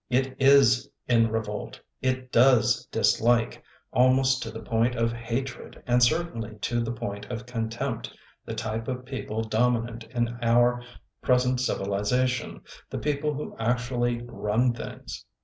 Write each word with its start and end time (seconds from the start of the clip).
It 0.09 0.35
18 0.41 0.69
in 1.09 1.31
revolt; 1.31 1.79
it 2.01 2.31
does 2.31 2.87
dislike, 2.87 3.63
almost 3.93 4.41
to 4.41 4.49
the 4.49 4.63
point 4.63 4.95
of 4.95 5.13
hatred 5.13 5.83
and 5.85 6.01
certainly 6.01 6.55
to 6.61 6.81
the 6.81 6.91
point 6.91 7.27
of 7.29 7.45
contempt, 7.45 8.11
the 8.43 8.55
type 8.55 8.87
of 8.87 9.05
peo 9.05 9.27
ple 9.27 9.41
dominant 9.43 10.05
in 10.05 10.39
our 10.41 10.81
present 11.21 11.59
civiliza 11.59 12.27
tion, 12.29 12.61
the 12.89 12.97
people 12.97 13.35
who 13.35 13.55
actually 13.59 14.23
"run 14.23 14.73
things". 14.73 15.23